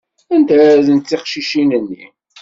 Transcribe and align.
Anda 0.33 0.53
ara 0.61 0.75
rrent 0.85 1.09
teqcicin-nni? 1.09 2.05